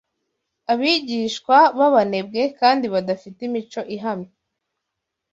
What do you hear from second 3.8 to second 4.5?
ihamye